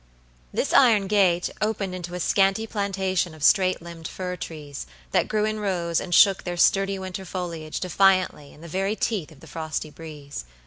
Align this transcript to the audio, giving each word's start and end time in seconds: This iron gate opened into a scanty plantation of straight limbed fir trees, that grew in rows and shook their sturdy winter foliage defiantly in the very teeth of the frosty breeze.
This 0.51 0.73
iron 0.73 1.05
gate 1.05 1.51
opened 1.61 1.93
into 1.93 2.15
a 2.15 2.19
scanty 2.19 2.65
plantation 2.65 3.35
of 3.35 3.43
straight 3.43 3.83
limbed 3.83 4.07
fir 4.07 4.35
trees, 4.35 4.87
that 5.11 5.27
grew 5.27 5.45
in 5.45 5.59
rows 5.59 5.99
and 5.99 6.11
shook 6.11 6.41
their 6.43 6.57
sturdy 6.57 6.97
winter 6.97 7.23
foliage 7.23 7.79
defiantly 7.79 8.51
in 8.51 8.61
the 8.61 8.67
very 8.67 8.95
teeth 8.95 9.31
of 9.31 9.41
the 9.41 9.45
frosty 9.47 9.91
breeze. 9.91 10.45